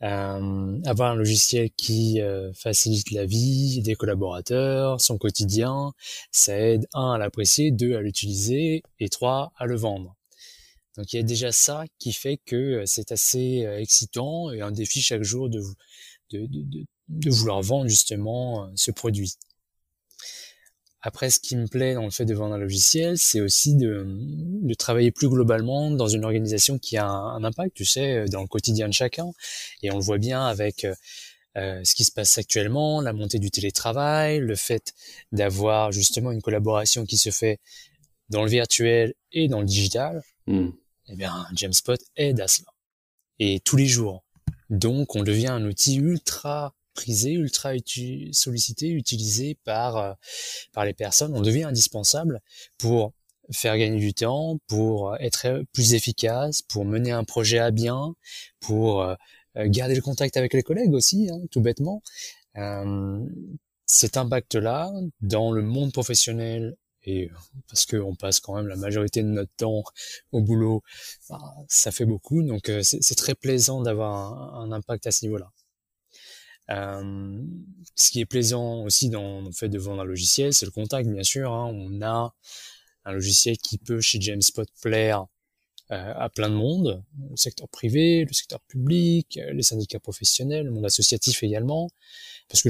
avoir 0.00 1.12
un 1.12 1.14
logiciel 1.14 1.70
qui 1.76 2.20
euh, 2.20 2.52
facilite 2.54 3.10
la 3.10 3.26
vie 3.26 3.82
des 3.82 3.94
collaborateurs, 3.94 5.00
son 5.00 5.18
quotidien, 5.18 5.92
ça 6.32 6.58
aide 6.58 6.86
un 6.94 7.12
à 7.12 7.18
l'apprécier, 7.18 7.70
deux 7.70 7.94
à 7.96 8.00
l'utiliser 8.00 8.82
et 8.98 9.08
trois 9.08 9.52
à 9.56 9.66
le 9.66 9.76
vendre. 9.76 10.16
Donc 10.96 11.12
il 11.12 11.16
y 11.16 11.20
a 11.20 11.22
déjà 11.22 11.52
ça 11.52 11.84
qui 11.98 12.12
fait 12.12 12.38
que 12.44 12.56
euh, 12.56 12.86
c'est 12.86 13.12
assez 13.12 13.66
excitant 13.78 14.50
et 14.50 14.60
un 14.60 14.72
défi 14.72 15.02
chaque 15.02 15.22
jour 15.22 15.48
de, 15.50 15.60
de, 16.30 16.46
de, 16.46 16.84
de 17.08 17.30
vouloir 17.30 17.60
vendre 17.60 17.88
justement 17.88 18.70
ce 18.76 18.90
produit. 18.90 19.34
Après, 21.02 21.30
ce 21.30 21.40
qui 21.40 21.56
me 21.56 21.66
plaît 21.66 21.94
dans 21.94 22.04
le 22.04 22.10
fait 22.10 22.26
de 22.26 22.34
vendre 22.34 22.54
un 22.54 22.58
logiciel, 22.58 23.16
c'est 23.16 23.40
aussi 23.40 23.74
de, 23.74 24.04
de, 24.06 24.74
travailler 24.74 25.10
plus 25.10 25.28
globalement 25.28 25.90
dans 25.90 26.08
une 26.08 26.24
organisation 26.24 26.78
qui 26.78 26.98
a 26.98 27.06
un, 27.06 27.42
impact, 27.42 27.74
tu 27.74 27.86
sais, 27.86 28.26
dans 28.26 28.42
le 28.42 28.46
quotidien 28.46 28.86
de 28.86 28.92
chacun. 28.92 29.30
Et 29.82 29.90
on 29.90 29.96
le 29.96 30.02
voit 30.02 30.18
bien 30.18 30.44
avec 30.44 30.86
euh, 31.56 31.80
ce 31.84 31.94
qui 31.94 32.04
se 32.04 32.12
passe 32.12 32.38
actuellement, 32.38 33.00
la 33.00 33.12
montée 33.12 33.38
du 33.38 33.50
télétravail, 33.50 34.38
le 34.38 34.54
fait 34.54 34.94
d'avoir 35.32 35.90
justement 35.90 36.30
une 36.30 36.42
collaboration 36.42 37.04
qui 37.04 37.16
se 37.16 37.30
fait 37.30 37.58
dans 38.28 38.44
le 38.44 38.50
virtuel 38.50 39.14
et 39.32 39.48
dans 39.48 39.60
le 39.60 39.66
digital. 39.66 40.22
Mm. 40.46 40.68
Eh 41.08 41.16
bien, 41.16 41.46
Jamespot 41.54 41.96
aide 42.16 42.40
à 42.40 42.48
cela. 42.48 42.68
Et 43.38 43.60
tous 43.60 43.76
les 43.76 43.86
jours. 43.86 44.22
Donc, 44.68 45.16
on 45.16 45.24
devient 45.24 45.48
un 45.48 45.64
outil 45.64 45.96
ultra 45.96 46.74
ultra 47.08 47.72
sollicité, 48.32 48.88
utilisé 48.88 49.56
par 49.64 49.96
euh, 49.96 50.12
par 50.72 50.84
les 50.84 50.94
personnes. 50.94 51.34
On 51.34 51.40
devient 51.40 51.64
indispensable 51.64 52.40
pour 52.78 53.12
faire 53.52 53.76
gagner 53.78 53.98
du 53.98 54.14
temps, 54.14 54.58
pour 54.68 55.16
être 55.20 55.64
plus 55.72 55.94
efficace, 55.94 56.62
pour 56.62 56.84
mener 56.84 57.10
un 57.10 57.24
projet 57.24 57.58
à 57.58 57.70
bien, 57.70 58.14
pour 58.60 59.02
euh, 59.02 59.14
garder 59.56 59.94
le 59.94 60.02
contact 60.02 60.36
avec 60.36 60.54
les 60.54 60.62
collègues 60.62 60.94
aussi, 60.94 61.28
hein, 61.30 61.40
tout 61.50 61.60
bêtement. 61.60 62.02
Euh, 62.56 63.20
cet 63.86 64.16
impact-là 64.16 64.92
dans 65.20 65.50
le 65.50 65.62
monde 65.62 65.92
professionnel 65.92 66.76
et 67.04 67.30
parce 67.68 67.86
qu'on 67.86 68.14
passe 68.14 68.40
quand 68.40 68.54
même 68.54 68.66
la 68.66 68.76
majorité 68.76 69.22
de 69.22 69.28
notre 69.28 69.52
temps 69.56 69.82
au 70.32 70.42
boulot, 70.42 70.82
bah, 71.28 71.40
ça 71.68 71.90
fait 71.90 72.04
beaucoup. 72.04 72.42
Donc 72.42 72.70
c'est 72.82 73.14
très 73.16 73.34
plaisant 73.34 73.82
d'avoir 73.82 74.54
un, 74.54 74.70
impact 74.72 75.06
à 75.06 75.10
ce 75.10 75.24
niveau-là. 75.24 75.50
Euh, 76.70 77.42
ce 77.96 78.10
qui 78.10 78.20
est 78.20 78.26
plaisant 78.26 78.84
aussi 78.84 79.10
dans 79.10 79.40
le 79.42 79.52
fait 79.52 79.68
de 79.68 79.78
vendre 79.78 80.02
un 80.02 80.04
logiciel, 80.04 80.54
c'est 80.54 80.66
le 80.66 80.72
contact, 80.72 81.08
bien 81.08 81.22
sûr. 81.22 81.52
Hein. 81.52 81.70
On 81.74 82.00
a 82.02 82.34
un 83.04 83.12
logiciel 83.12 83.58
qui 83.58 83.78
peut 83.78 84.00
chez 84.00 84.20
Jamespot 84.20 84.64
plaire 84.80 85.26
euh, 85.90 86.12
à 86.16 86.28
plein 86.28 86.48
de 86.48 86.54
monde, 86.54 87.02
le 87.30 87.36
secteur 87.36 87.68
privé, 87.68 88.24
le 88.24 88.32
secteur 88.32 88.60
public, 88.60 89.38
euh, 89.38 89.52
les 89.52 89.62
syndicats 89.62 89.98
professionnels, 89.98 90.66
le 90.66 90.70
monde 90.70 90.86
associatif 90.86 91.42
également, 91.42 91.90
parce 92.48 92.62
que 92.62 92.68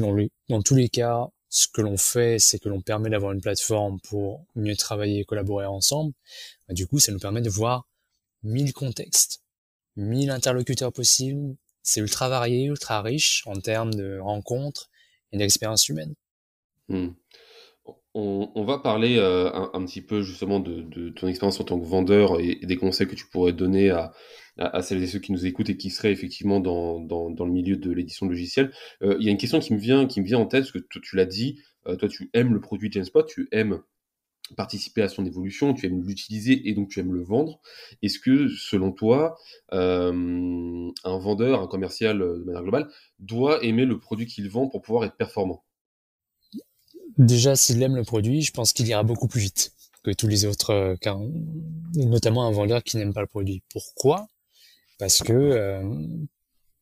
dans, 0.48 0.62
tous 0.62 0.74
les 0.74 0.88
cas, 0.88 1.28
ce 1.50 1.68
que 1.68 1.82
l'on 1.82 1.98
fait, 1.98 2.38
c'est 2.38 2.58
que 2.58 2.70
l'on 2.70 2.80
permet 2.80 3.10
d'avoir 3.10 3.32
une 3.32 3.42
plateforme 3.42 4.00
pour 4.00 4.46
mieux 4.54 4.76
travailler 4.76 5.20
et 5.20 5.24
collaborer 5.24 5.66
ensemble. 5.66 6.14
Bah, 6.66 6.72
du 6.72 6.86
coup, 6.86 6.98
ça 6.98 7.12
nous 7.12 7.18
permet 7.18 7.42
de 7.42 7.50
voir 7.50 7.86
mille 8.42 8.72
contextes, 8.72 9.42
mille 9.96 10.30
interlocuteurs 10.30 10.92
possibles, 10.92 11.56
c'est 11.82 12.00
ultra 12.00 12.28
varié, 12.28 12.64
ultra 12.64 13.02
riche 13.02 13.42
en 13.46 13.54
termes 13.54 13.94
de 13.94 14.18
rencontres 14.18 14.90
et 15.32 15.38
d'expériences 15.38 15.88
humaines. 15.88 16.14
Hmm. 16.88 17.10
On, 18.12 18.64
va 18.64 18.78
parler 18.78 19.18
euh, 19.18 19.52
un, 19.72 19.84
petit 19.84 20.02
peu 20.02 20.22
justement 20.22 20.58
de, 20.58 21.10
ton 21.10 21.28
expérience 21.28 21.60
en 21.60 21.64
tant 21.64 21.78
que 21.78 21.86
vendeur 21.86 22.40
et, 22.40 22.56
des 22.56 22.76
conseils 22.76 23.06
que 23.06 23.14
tu 23.14 23.26
pourrais 23.26 23.52
donner 23.52 23.90
à, 23.90 24.82
celles 24.82 25.02
et 25.02 25.06
ceux 25.06 25.20
qui 25.20 25.30
nous 25.30 25.46
écoutent 25.46 25.70
et 25.70 25.76
qui 25.76 25.90
seraient 25.90 26.10
effectivement 26.10 26.58
dans, 26.58 26.98
le 27.08 27.52
milieu 27.52 27.76
de 27.76 27.92
l'édition 27.92 28.26
de 28.26 28.32
logiciel. 28.32 28.72
Euh, 29.02 29.16
il 29.20 29.26
y 29.26 29.28
a 29.28 29.30
une 29.30 29.38
question 29.38 29.60
qui 29.60 29.72
me 29.72 29.78
vient, 29.78 30.06
qui 30.06 30.20
me 30.20 30.26
vient 30.26 30.38
en 30.38 30.46
tête, 30.46 30.62
parce 30.62 30.72
que 30.72 30.98
tu, 30.98 31.14
l'as 31.14 31.24
dit, 31.24 31.60
euh, 31.86 31.94
toi 31.94 32.08
tu 32.08 32.30
aimes 32.34 32.52
le 32.52 32.60
produit 32.60 32.90
Genspot, 32.90 33.22
tu 33.22 33.48
aimes 33.52 33.80
participer 34.56 35.02
à 35.02 35.08
son 35.08 35.24
évolution, 35.24 35.74
tu 35.74 35.86
aimes 35.86 36.02
l'utiliser 36.02 36.68
et 36.68 36.74
donc 36.74 36.88
tu 36.88 37.00
aimes 37.00 37.12
le 37.12 37.22
vendre. 37.22 37.60
Est-ce 38.02 38.18
que, 38.18 38.48
selon 38.48 38.92
toi, 38.92 39.36
un 39.72 40.92
vendeur, 41.04 41.60
un 41.60 41.66
commercial 41.66 42.18
de 42.18 42.42
manière 42.44 42.62
globale, 42.62 42.88
doit 43.18 43.62
aimer 43.64 43.84
le 43.84 43.98
produit 43.98 44.26
qu'il 44.26 44.48
vend 44.48 44.68
pour 44.68 44.82
pouvoir 44.82 45.04
être 45.04 45.16
performant? 45.16 45.64
Déjà, 47.18 47.56
s'il 47.56 47.82
aime 47.82 47.96
le 47.96 48.04
produit, 48.04 48.42
je 48.42 48.52
pense 48.52 48.72
qu'il 48.72 48.86
ira 48.88 49.02
beaucoup 49.02 49.28
plus 49.28 49.40
vite 49.40 49.72
que 50.02 50.10
tous 50.10 50.26
les 50.26 50.46
autres, 50.46 50.70
euh, 50.70 50.96
notamment 51.94 52.46
un 52.46 52.50
vendeur 52.50 52.82
qui 52.82 52.96
n'aime 52.96 53.12
pas 53.12 53.20
le 53.20 53.26
produit. 53.26 53.62
Pourquoi? 53.70 54.28
Parce 54.98 55.18
que 55.18 55.32
euh, 55.32 55.82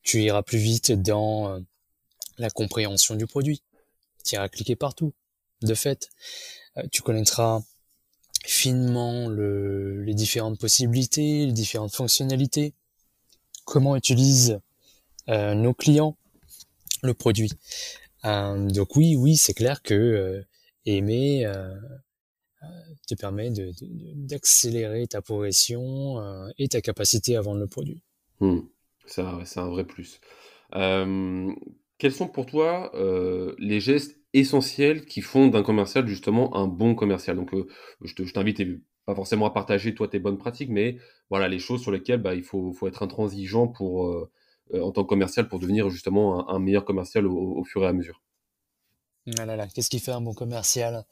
tu 0.02 0.22
iras 0.22 0.42
plus 0.42 0.58
vite 0.58 0.92
dans 0.92 1.48
euh, 1.48 1.60
la 2.38 2.50
compréhension 2.50 3.16
du 3.16 3.26
produit. 3.26 3.62
Tu 4.24 4.36
iras 4.36 4.48
cliquer 4.48 4.76
partout. 4.76 5.12
De 5.62 5.74
fait, 5.74 6.08
tu 6.92 7.02
connaîtras 7.02 7.60
finement 8.44 9.28
le, 9.28 10.02
les 10.02 10.14
différentes 10.14 10.58
possibilités, 10.58 11.46
les 11.46 11.52
différentes 11.52 11.94
fonctionnalités, 11.94 12.74
comment 13.64 13.96
utilisent 13.96 14.60
nos 15.28 15.74
clients 15.74 16.16
le 17.02 17.14
produit. 17.14 17.50
Euh, 18.24 18.68
donc 18.68 18.96
oui, 18.96 19.16
oui, 19.16 19.36
c'est 19.36 19.54
clair 19.54 19.82
que 19.82 19.94
euh, 19.94 20.42
aimer 20.86 21.46
euh, 21.46 21.74
te 23.06 23.14
permet 23.14 23.50
d'accélérer 23.50 25.06
ta 25.06 25.22
progression 25.22 26.16
et 26.58 26.68
ta 26.68 26.80
capacité 26.80 27.36
à 27.36 27.40
vendre 27.40 27.60
le 27.60 27.68
produit. 27.68 28.02
Hmm. 28.40 28.60
C'est 29.06 29.22
un, 29.22 29.68
vrai 29.68 29.84
plus. 29.84 30.20
quels 30.72 32.12
sont 32.12 32.28
pour 32.28 32.46
toi 32.46 32.92
les 33.58 33.80
gestes 33.80 34.17
essentiels 34.34 35.04
qui 35.06 35.20
font 35.20 35.48
d'un 35.48 35.62
commercial 35.62 36.06
justement 36.06 36.56
un 36.56 36.66
bon 36.66 36.94
commercial 36.94 37.36
Donc 37.36 37.54
je 38.02 38.32
t'invite 38.32 38.62
pas 39.06 39.14
forcément 39.14 39.46
à 39.46 39.50
partager 39.50 39.94
toi 39.94 40.08
tes 40.08 40.18
bonnes 40.18 40.38
pratiques, 40.38 40.70
mais 40.70 40.98
voilà 41.30 41.48
les 41.48 41.58
choses 41.58 41.80
sur 41.80 41.90
lesquelles 41.90 42.20
bah, 42.20 42.34
il 42.34 42.42
faut, 42.42 42.72
faut 42.72 42.88
être 42.88 43.02
intransigeant 43.02 43.66
pour 43.66 44.30
euh, 44.74 44.82
en 44.82 44.92
tant 44.92 45.02
que 45.04 45.08
commercial 45.08 45.48
pour 45.48 45.58
devenir 45.58 45.88
justement 45.88 46.48
un, 46.50 46.58
meilleur 46.58 46.84
commercial 46.84 47.26
au, 47.26 47.64
fur 47.64 47.82
et 47.84 47.86
à 47.86 47.92
mesure 47.92 48.20
ah 49.38 49.66
Qu'est-ce 49.74 49.90
qui 49.90 49.98
fait 49.98 50.12
un 50.12 50.20
bon 50.20 50.34
commercial? 50.34 51.04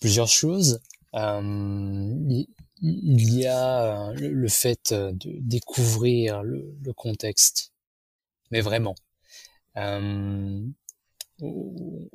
Plusieurs 0.00 0.28
choses. 0.28 0.80
Euh, 1.14 2.34
il 2.82 3.34
y 3.34 3.46
a 3.46 4.10
euh, 4.10 4.14
le 4.14 4.48
fait 4.48 4.92
de 4.92 5.36
découvrir 5.40 6.42
le, 6.42 6.92
contexte, 6.94 7.72
mais 8.50 8.60
vraiment. 8.60 8.94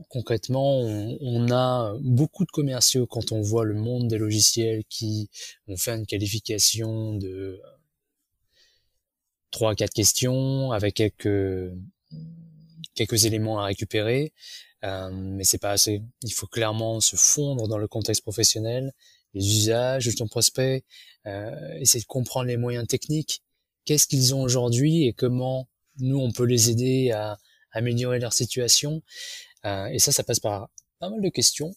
Concrètement, 0.09 0.79
on, 0.79 1.51
a 1.51 1.95
beaucoup 2.01 2.45
de 2.45 2.51
commerciaux 2.51 3.07
quand 3.07 3.31
on 3.31 3.41
voit 3.41 3.65
le 3.65 3.73
monde 3.73 4.07
des 4.07 4.17
logiciels 4.17 4.83
qui 4.89 5.29
ont 5.67 5.77
fait 5.77 5.95
une 5.95 6.05
qualification 6.05 7.15
de 7.15 7.59
trois 9.51 9.75
quatre 9.75 9.93
questions 9.93 10.71
avec 10.71 10.95
quelques 10.95 11.71
quelques 12.93 13.25
éléments 13.25 13.59
à 13.59 13.65
récupérer, 13.65 14.33
euh, 14.83 15.09
mais 15.11 15.43
c'est 15.43 15.57
pas 15.57 15.71
assez. 15.71 16.01
Il 16.23 16.31
faut 16.31 16.47
clairement 16.47 16.99
se 17.01 17.15
fondre 17.15 17.67
dans 17.67 17.77
le 17.77 17.87
contexte 17.87 18.21
professionnel, 18.21 18.93
les 19.33 19.45
usages 19.45 20.05
de 20.05 20.11
ton 20.13 20.27
prospect, 20.27 20.83
euh, 21.25 21.73
essayer 21.79 22.01
de 22.01 22.07
comprendre 22.07 22.47
les 22.47 22.57
moyens 22.57 22.87
techniques, 22.87 23.43
qu'est-ce 23.83 24.07
qu'ils 24.07 24.33
ont 24.33 24.41
aujourd'hui 24.41 25.07
et 25.07 25.13
comment 25.13 25.67
nous 25.97 26.19
on 26.19 26.31
peut 26.31 26.45
les 26.45 26.69
aider 26.69 27.11
à 27.11 27.37
améliorer 27.75 28.19
leur 28.19 28.33
situation. 28.33 29.03
Euh, 29.65 29.85
et 29.87 29.99
ça, 29.99 30.11
ça 30.11 30.23
passe 30.23 30.39
par 30.39 30.69
pas 30.99 31.09
mal 31.09 31.21
de 31.21 31.29
questions 31.29 31.75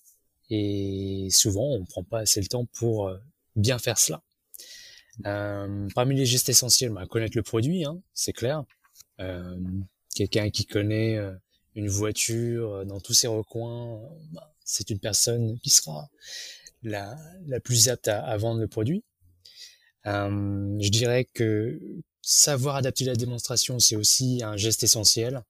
et 0.49 1.29
souvent 1.31 1.75
on 1.75 1.85
prend 1.85 2.05
pas 2.05 2.21
assez 2.21 2.41
le 2.41 2.47
temps 2.47 2.65
pour 2.65 3.09
euh, 3.09 3.19
bien 3.57 3.79
faire 3.79 3.99
cela. 3.99 4.23
Euh, 5.27 5.89
parmi 5.95 6.17
les 6.17 6.25
gestes 6.25 6.49
essentiels, 6.49 6.91
bah, 6.91 7.07
connaître 7.07 7.37
le 7.37 7.43
produit, 7.43 7.85
hein, 7.85 8.01
c'est 8.15 8.33
clair. 8.33 8.65
Quelqu'un 10.15 10.51
qui 10.51 10.65
connaît 10.65 11.19
une 11.75 11.89
voiture 11.89 12.87
dans 12.87 13.01
tous 13.01 13.15
ses 13.15 13.27
recoins, 13.27 14.01
bah, 14.31 14.55
c'est 14.65 14.91
une 14.91 15.01
personne 15.01 15.59
qui 15.61 15.71
sera 15.71 16.09
la, 16.85 17.17
la 17.47 17.59
plus 17.59 17.89
apte 17.89 18.07
à, 18.07 18.37
vendre 18.37 18.61
le 18.61 18.69
produit. 18.69 19.03
Je 20.05 20.89
dirais 20.89 21.25
que 21.25 21.81
savoir 22.23 22.77
adapter 22.77 23.05
la 23.05 23.17
démonstration, 23.17 23.81
c'est 23.81 23.97
aussi 23.97 24.41
un 24.45 24.57
geste 24.57 24.85
essentiel. 24.85 25.43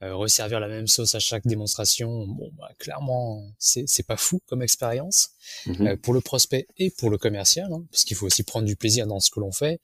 Euh, 0.00 0.14
resservir 0.14 0.60
la 0.60 0.68
même 0.68 0.86
sauce 0.86 1.16
à 1.16 1.18
chaque 1.18 1.44
démonstration, 1.44 2.24
bon, 2.28 2.52
bah, 2.56 2.70
clairement, 2.78 3.42
c'est 3.58 4.06
pas 4.06 4.16
fou 4.16 4.40
comme 4.46 4.62
expérience 4.62 5.30
mhm. 5.66 5.88
euh, 5.88 5.96
pour 5.96 6.14
le 6.14 6.20
prospect 6.20 6.68
et 6.78 6.90
pour 6.90 7.10
le 7.10 7.18
commercial, 7.18 7.72
hein, 7.72 7.84
parce 7.90 8.04
qu'il 8.04 8.16
faut 8.16 8.26
aussi 8.26 8.44
prendre 8.44 8.64
du 8.64 8.76
plaisir 8.76 9.08
dans 9.08 9.18
ce 9.18 9.28
que 9.28 9.40
l'on 9.40 9.50
fait. 9.50 9.80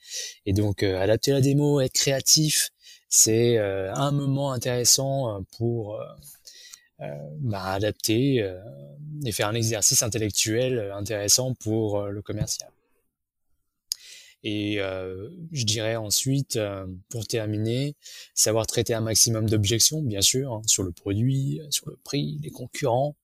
Et 0.46 0.52
donc, 0.52 0.84
euh, 0.84 1.00
adapter 1.00 1.32
la 1.32 1.40
démo, 1.40 1.80
être 1.80 1.94
créatif, 1.94 2.70
c'est 3.08 3.58
un 3.58 4.10
moment 4.10 4.50
intéressant 4.50 5.40
pour 5.56 6.00
bah, 6.98 7.62
adapter 7.62 8.44
et 9.24 9.30
faire 9.30 9.46
un 9.46 9.54
exercice 9.54 10.02
intellectuel 10.02 10.90
intéressant 10.92 11.54
pour 11.54 12.02
le 12.06 12.22
commercial. 12.22 12.68
Et 14.44 14.78
euh, 14.78 15.30
je 15.52 15.64
dirais 15.64 15.96
ensuite, 15.96 16.56
euh, 16.56 16.86
pour 17.08 17.26
terminer, 17.26 17.96
savoir 18.34 18.66
traiter 18.66 18.92
un 18.92 19.00
maximum 19.00 19.48
d'objections, 19.48 20.02
bien 20.02 20.20
sûr, 20.20 20.52
hein, 20.52 20.62
sur 20.66 20.82
le 20.82 20.92
produit, 20.92 21.60
sur 21.70 21.88
le 21.88 21.96
prix, 22.04 22.38
les 22.42 22.50
concurrents. 22.50 23.16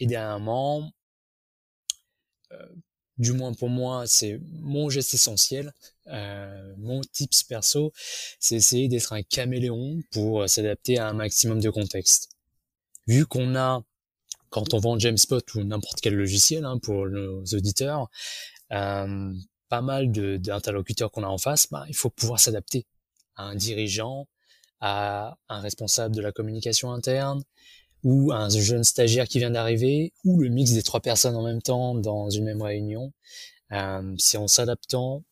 Et 0.00 0.06
dernièrement, 0.06 0.92
euh, 2.52 2.66
du 3.18 3.32
moins 3.32 3.54
pour 3.54 3.68
moi, 3.68 4.06
c'est 4.08 4.40
mon 4.50 4.90
geste 4.90 5.14
essentiel, 5.14 5.72
euh, 6.08 6.74
mon 6.78 7.02
tips 7.02 7.44
perso, 7.44 7.92
c'est 8.40 8.56
essayer 8.56 8.88
d'être 8.88 9.12
un 9.12 9.22
caméléon 9.22 10.00
pour 10.10 10.48
s'adapter 10.48 10.98
à 10.98 11.08
un 11.08 11.12
maximum 11.12 11.60
de 11.60 11.70
contexte. 11.70 12.30
Vu 13.06 13.26
qu'on 13.26 13.54
a, 13.54 13.82
quand 14.50 14.74
on 14.74 14.78
vend 14.80 14.98
Jamespot 14.98 15.40
ou 15.54 15.62
n'importe 15.62 16.00
quel 16.00 16.14
logiciel 16.14 16.64
hein, 16.64 16.78
pour 16.78 17.06
nos 17.06 17.44
auditeurs, 17.44 18.08
euh, 18.72 19.32
pas 19.68 19.82
mal 19.82 20.10
d'interlocuteurs 20.10 21.10
qu'on 21.10 21.22
a 21.22 21.28
en 21.28 21.38
face, 21.38 21.68
bah, 21.70 21.84
il 21.88 21.96
faut 21.96 22.10
pouvoir 22.10 22.40
s'adapter 22.40 22.86
à 23.36 23.44
un 23.44 23.54
dirigeant, 23.54 24.26
à 24.80 25.36
un 25.48 25.60
responsable 25.60 26.14
de 26.14 26.20
la 26.20 26.32
communication 26.32 26.92
interne, 26.92 27.42
ou 28.04 28.30
à 28.32 28.36
un 28.36 28.48
jeune 28.48 28.84
stagiaire 28.84 29.26
qui 29.26 29.38
vient 29.38 29.50
d'arriver, 29.50 30.12
ou 30.24 30.40
le 30.40 30.48
mix 30.48 30.72
des 30.72 30.82
trois 30.82 31.00
personnes 31.00 31.36
en 31.36 31.42
même 31.42 31.62
temps 31.62 31.94
dans 31.94 32.30
une 32.30 32.44
même 32.44 32.62
réunion. 32.62 33.12
Euh, 33.72 34.14
c'est 34.18 34.38
en 34.38 34.48
s'adaptant 34.48 35.24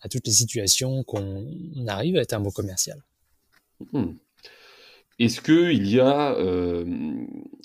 à 0.00 0.08
toutes 0.08 0.26
les 0.26 0.32
situations 0.32 1.04
qu'on 1.04 1.46
arrive 1.86 2.16
à 2.16 2.20
être 2.20 2.32
un 2.32 2.40
beau 2.40 2.50
commercial. 2.50 3.02
Hmm. 3.92 4.14
Est-ce 5.18 5.40
qu'il 5.40 5.86
y 5.88 6.00
a, 6.00 6.32
euh, 6.34 6.84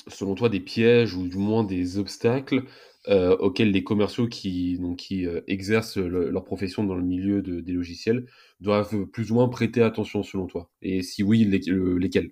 selon 0.07 0.35
toi, 0.35 0.49
des 0.49 0.59
pièges 0.59 1.15
ou 1.15 1.27
du 1.27 1.37
moins 1.37 1.63
des 1.63 1.97
obstacles 1.97 2.63
euh, 3.09 3.37
auxquels 3.37 3.71
les 3.71 3.83
commerciaux 3.83 4.27
qui, 4.27 4.77
donc, 4.79 4.97
qui 4.97 5.25
euh, 5.25 5.41
exercent 5.47 5.97
leur 5.97 6.43
profession 6.43 6.83
dans 6.83 6.95
le 6.95 7.03
milieu 7.03 7.41
des 7.41 7.71
logiciels 7.71 8.25
doivent 8.59 9.05
plus 9.05 9.31
ou 9.31 9.35
moins 9.35 9.47
prêter 9.47 9.81
attention 9.81 10.23
selon 10.23 10.47
toi? 10.47 10.69
Et 10.81 11.03
si 11.03 11.23
oui, 11.23 11.45
lesquels? 11.45 12.31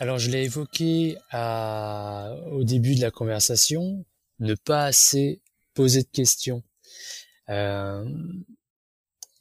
Alors 0.00 0.18
je 0.18 0.30
l'ai 0.30 0.44
évoqué 0.44 1.16
au 1.32 2.64
début 2.64 2.96
de 2.96 3.00
la 3.00 3.10
conversation, 3.10 4.04
ne 4.40 4.54
pas 4.54 4.84
assez 4.84 5.40
poser 5.72 6.02
de 6.02 6.08
questions. 6.08 6.62
Euh, 7.48 8.04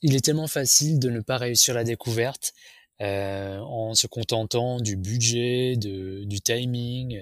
il 0.01 0.15
est 0.15 0.23
tellement 0.23 0.47
facile 0.47 0.99
de 0.99 1.09
ne 1.09 1.19
pas 1.19 1.37
réussir 1.37 1.73
la 1.73 1.83
découverte 1.83 2.53
en 2.99 3.93
se 3.95 4.07
contentant 4.07 4.79
du 4.79 4.95
budget, 4.95 5.75
de, 5.75 6.23
du 6.23 6.39
timing 6.39 7.19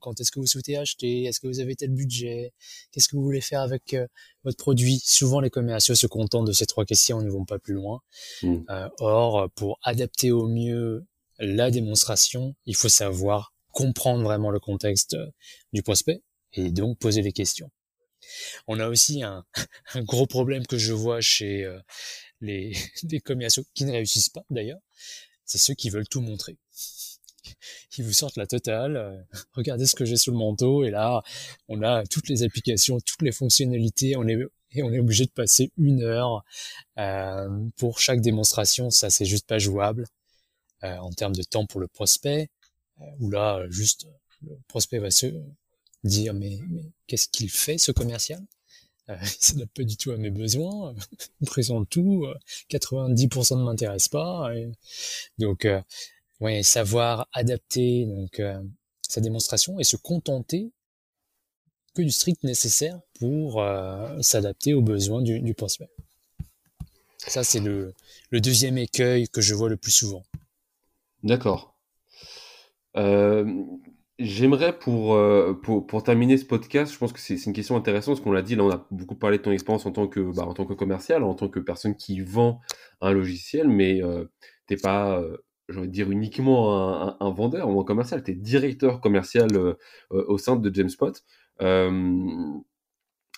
quand 0.00 0.20
est-ce 0.20 0.30
que 0.30 0.40
vous 0.40 0.46
souhaitez 0.46 0.76
acheter, 0.76 1.24
est-ce 1.24 1.40
que 1.40 1.46
vous 1.46 1.60
avez 1.60 1.76
tel 1.76 1.90
budget, 1.90 2.52
qu'est-ce 2.90 3.08
que 3.08 3.16
vous 3.16 3.22
voulez 3.22 3.40
faire 3.40 3.60
avec 3.60 3.94
euh, 3.94 4.06
votre 4.44 4.56
produit. 4.56 5.00
Souvent, 5.04 5.40
les 5.40 5.50
commerciaux 5.50 5.94
se 5.94 6.06
contentent 6.06 6.46
de 6.46 6.52
ces 6.52 6.66
trois 6.66 6.84
questions, 6.84 7.20
ne 7.22 7.30
vont 7.30 7.44
pas 7.44 7.58
plus 7.58 7.74
loin. 7.74 8.00
Hmm. 8.42 8.62
Euh, 8.70 8.88
or, 8.98 9.50
pour 9.54 9.78
adapter 9.82 10.32
au 10.32 10.48
mieux 10.48 11.04
la 11.38 11.70
démonstration, 11.70 12.54
il 12.66 12.74
faut 12.74 12.88
savoir 12.88 13.54
comprendre 13.70 14.24
vraiment 14.24 14.50
le 14.50 14.58
contexte 14.58 15.14
euh, 15.14 15.30
du 15.72 15.82
prospect 15.82 16.22
et 16.52 16.70
donc 16.70 16.98
poser 16.98 17.22
les 17.22 17.32
questions. 17.32 17.70
On 18.66 18.80
a 18.80 18.88
aussi 18.88 19.22
un, 19.22 19.44
gros 19.96 20.26
problème 20.26 20.66
que 20.66 20.78
je 20.78 20.92
vois 20.92 21.20
chez 21.20 21.70
les, 22.40 22.72
les 23.10 23.20
commerciaux 23.20 23.64
qui 23.74 23.84
ne 23.84 23.92
réussissent 23.92 24.30
pas 24.30 24.44
d'ailleurs, 24.50 24.80
c'est 25.44 25.58
ceux 25.58 25.74
qui 25.74 25.90
veulent 25.90 26.08
tout 26.08 26.20
montrer 26.20 26.58
ils 27.98 28.04
vous 28.04 28.12
sortent 28.12 28.36
la 28.36 28.46
totale. 28.46 28.96
Euh, 28.96 29.16
regardez 29.52 29.86
ce 29.86 29.94
que 29.94 30.04
j'ai 30.04 30.16
sous 30.16 30.30
le 30.30 30.38
manteau 30.38 30.84
et 30.84 30.90
là, 30.90 31.22
on 31.68 31.82
a 31.82 32.04
toutes 32.06 32.28
les 32.28 32.42
applications, 32.42 32.98
toutes 33.00 33.22
les 33.22 33.32
fonctionnalités. 33.32 34.16
On 34.16 34.26
est 34.26 34.38
et 34.72 34.82
on 34.82 34.92
est 34.92 34.98
obligé 34.98 35.26
de 35.26 35.30
passer 35.30 35.72
une 35.76 36.02
heure 36.02 36.44
euh, 36.98 37.48
pour 37.76 37.98
chaque 37.98 38.20
démonstration. 38.20 38.90
Ça, 38.90 39.10
c'est 39.10 39.24
juste 39.24 39.46
pas 39.46 39.58
jouable 39.58 40.06
euh, 40.84 40.96
en 40.96 41.10
termes 41.10 41.34
de 41.34 41.42
temps 41.42 41.66
pour 41.66 41.80
le 41.80 41.88
prospect. 41.88 42.48
Euh, 43.00 43.04
où 43.18 43.30
là, 43.30 43.64
juste 43.70 44.06
le 44.42 44.58
prospect 44.68 44.98
va 44.98 45.10
se 45.10 45.26
dire 46.04 46.34
mais, 46.34 46.58
qu'est-ce 47.06 47.28
qu'il 47.28 47.50
fait 47.50 47.78
ce 47.78 47.92
commercial? 47.92 48.40
Euh, 49.08 49.16
Il 49.22 49.44
s'adapte 49.44 49.76
pas 49.76 49.84
du 49.84 49.96
tout 49.96 50.12
à 50.12 50.16
mes 50.16 50.30
besoins. 50.30 50.94
il 51.40 51.48
présente 51.48 51.88
tout. 51.90 52.26
90% 52.70 53.58
ne 53.58 53.64
m'intéresse 53.64 54.08
pas. 54.08 54.52
donc 55.38 55.66
ouais, 56.40 56.62
savoir 56.62 57.28
adapter 57.32 58.06
donc 58.06 58.40
sa 59.02 59.20
démonstration 59.20 59.78
et 59.78 59.84
se 59.84 59.96
contenter 59.96 60.72
que 61.94 62.02
du 62.02 62.10
strict 62.10 62.44
nécessaire 62.44 63.00
pour 63.18 63.60
euh, 63.60 64.20
s'adapter 64.20 64.74
aux 64.74 64.82
besoins 64.82 65.22
du, 65.22 65.54
prospect. 65.54 65.90
Ça, 67.18 67.44
c'est 67.44 67.60
le, 67.60 67.94
le, 68.30 68.40
deuxième 68.40 68.78
écueil 68.78 69.28
que 69.28 69.40
je 69.40 69.54
vois 69.54 69.68
le 69.68 69.76
plus 69.76 69.90
souvent. 69.90 70.22
D'accord. 71.22 71.76
Euh, 72.96 73.44
J'aimerais 74.20 74.78
pour, 74.78 75.14
euh, 75.14 75.54
pour, 75.54 76.02
terminer 76.02 76.36
ce 76.36 76.44
podcast, 76.44 76.92
je 76.92 76.98
pense 76.98 77.10
que 77.10 77.18
c'est 77.18 77.42
une 77.46 77.54
question 77.54 77.74
intéressante, 77.74 78.16
parce 78.16 78.20
qu'on 78.20 78.32
l'a 78.32 78.42
dit, 78.42 78.54
là 78.54 78.64
on 78.64 78.70
a 78.70 78.86
beaucoup 78.90 79.14
parlé 79.14 79.38
de 79.38 79.42
ton 79.42 79.50
expérience 79.50 79.86
en 79.86 79.92
tant 79.92 80.08
que 80.08 80.20
bah, 80.20 80.42
en 80.42 80.52
tant 80.52 80.66
que 80.66 80.74
commercial, 80.74 81.22
en 81.22 81.32
tant 81.32 81.48
que 81.48 81.58
personne 81.58 81.96
qui 81.96 82.20
vend 82.20 82.60
un 83.00 83.12
logiciel, 83.12 83.66
mais 83.66 84.02
euh, 84.02 84.26
t'es 84.66 84.76
pas, 84.76 85.18
euh, 85.18 85.38
j'ai 85.70 85.78
envie 85.78 85.88
dire 85.88 86.10
uniquement 86.10 87.20
un, 87.20 87.30
vendeur 87.30 87.68
ou 87.68 87.80
un 87.80 87.84
commercial, 87.84 88.22
tu 88.22 88.32
es 88.32 88.34
directeur 88.34 89.00
commercial 89.00 89.48
euh, 89.56 89.74
au 90.10 90.38
sein 90.38 90.56
de 90.56 90.74
JamesPot. 90.74 91.12
Euh, 91.62 92.58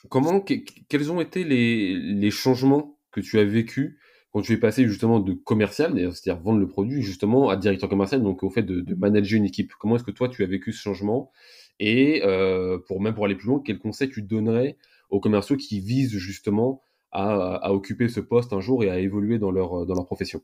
comment, 0.09 0.41
quels 0.41 1.13
ont 1.13 1.21
été 1.21 1.45
les, 1.45 2.31
changements 2.31 2.99
que 3.11 3.21
tu 3.21 3.39
as 3.39 3.45
vécu 3.45 3.99
quand 4.33 4.41
tu 4.41 4.55
es 4.55 4.57
passé 4.57 4.87
justement 4.89 5.21
de 5.21 5.35
commercial, 5.35 5.95
c'est-à-dire 6.15 6.43
vendre 6.43 6.59
le 6.59 6.67
produit, 6.67 7.03
justement 7.03 7.51
à 7.51 7.57
directeur 7.57 7.89
commercial, 7.89 8.23
donc 8.23 8.43
au 8.43 8.51
fait 8.51 8.63
de, 8.63 8.95
manager 8.95 9.37
une 9.37 9.45
équipe? 9.45 9.73
Comment 9.79 9.97
est-ce 9.97 10.05
que 10.05 10.11
toi 10.11 10.29
tu 10.29 10.43
as 10.43 10.47
vécu 10.47 10.73
ce 10.73 10.81
changement? 10.81 11.31
Et 11.79 12.23
euh, 12.25 12.79
pour 12.87 13.01
même 13.01 13.15
pour 13.15 13.27
aller 13.27 13.35
plus 13.35 13.49
loin, 13.49 13.61
quels 13.65 13.79
conseils 13.79 14.09
tu 14.09 14.23
donnerais 14.23 14.79
aux 15.11 15.21
commerciaux 15.21 15.57
qui 15.57 15.81
visent 15.81 16.17
justement 16.17 16.83
à, 17.11 17.71
occuper 17.73 18.09
ce 18.09 18.21
poste 18.21 18.55
un 18.55 18.61
jour 18.61 18.85
et 18.85 18.91
à 18.91 18.99
évoluer 18.99 19.39
dans 19.39 19.51
leur 19.51 20.07
profession? 20.07 20.41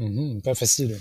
Mmh 0.00 0.40
Pas 0.42 0.54
facile. 0.54 0.98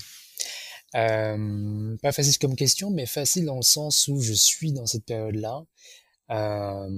Euh, 0.95 1.97
pas 2.01 2.11
facile 2.11 2.37
comme 2.39 2.55
question, 2.55 2.91
mais 2.91 3.05
facile 3.05 3.45
dans 3.45 3.55
le 3.55 3.61
sens 3.61 4.07
où 4.07 4.19
je 4.19 4.33
suis 4.33 4.73
dans 4.73 4.85
cette 4.85 5.05
période-là. 5.05 5.63
Euh, 6.31 6.89